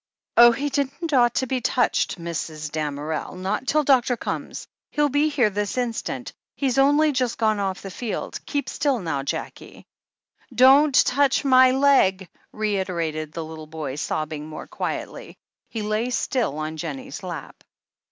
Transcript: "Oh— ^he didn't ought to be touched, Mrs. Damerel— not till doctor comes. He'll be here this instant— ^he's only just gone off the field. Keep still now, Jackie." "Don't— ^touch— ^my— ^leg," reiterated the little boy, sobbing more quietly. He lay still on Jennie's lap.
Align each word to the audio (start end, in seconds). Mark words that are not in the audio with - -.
"Oh— 0.35 0.51
^he 0.57 0.71
didn't 0.71 1.13
ought 1.13 1.35
to 1.35 1.45
be 1.45 1.61
touched, 1.61 2.17
Mrs. 2.17 2.71
Damerel— 2.71 3.35
not 3.37 3.67
till 3.67 3.83
doctor 3.83 4.17
comes. 4.17 4.67
He'll 4.89 5.09
be 5.09 5.29
here 5.29 5.51
this 5.51 5.77
instant— 5.77 6.33
^he's 6.59 6.79
only 6.79 7.11
just 7.11 7.37
gone 7.37 7.59
off 7.59 7.83
the 7.83 7.91
field. 7.91 8.43
Keep 8.47 8.67
still 8.67 8.97
now, 8.99 9.21
Jackie." 9.21 9.85
"Don't— 10.55 10.95
^touch— 11.05 11.43
^my— 11.43 11.71
^leg," 11.79 12.27
reiterated 12.51 13.31
the 13.31 13.45
little 13.45 13.67
boy, 13.67 13.93
sobbing 13.93 14.47
more 14.47 14.65
quietly. 14.65 15.37
He 15.69 15.83
lay 15.83 16.09
still 16.09 16.57
on 16.57 16.77
Jennie's 16.77 17.21
lap. 17.21 17.63